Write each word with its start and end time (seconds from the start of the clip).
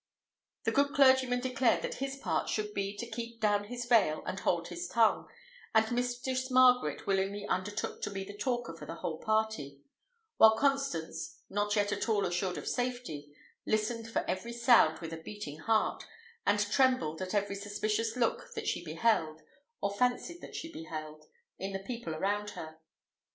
The 0.63 0.71
good 0.71 0.95
clergyman 0.95 1.41
declared 1.41 1.83
that 1.83 1.93
his 2.01 2.15
part 2.15 2.49
should 2.49 2.73
be 2.73 2.97
to 2.97 3.05
keep 3.05 3.39
down 3.39 3.65
his 3.65 3.85
veil 3.85 4.23
and 4.25 4.39
hold 4.39 4.69
his 4.69 4.87
tongue, 4.87 5.27
and 5.75 5.91
Mistress 5.91 6.49
Margaret 6.49 7.05
willingly 7.05 7.45
undertook 7.47 8.01
to 8.01 8.09
be 8.09 8.23
the 8.23 8.35
talker 8.35 8.75
for 8.75 8.87
the 8.87 8.95
whole 8.95 9.19
party, 9.19 9.79
while 10.37 10.57
Constance, 10.57 11.37
not 11.51 11.75
yet 11.75 11.91
at 11.91 12.09
all 12.09 12.25
assured 12.25 12.57
of 12.57 12.67
safety, 12.67 13.31
listened 13.67 14.09
for 14.09 14.27
every 14.27 14.53
sound 14.53 14.97
with 15.01 15.13
a 15.13 15.17
beating 15.21 15.59
heart, 15.59 16.03
and 16.47 16.59
trembled 16.71 17.21
at 17.21 17.35
every 17.35 17.53
suspicious 17.55 18.15
look 18.17 18.55
that 18.55 18.65
she 18.67 18.83
beheld, 18.83 19.43
or 19.81 19.93
fancied 19.95 20.41
that 20.41 20.55
she 20.55 20.73
beheld, 20.73 21.25
in 21.59 21.73
the 21.73 21.77
people 21.83 22.15
around 22.15 22.49
her. 22.57 22.79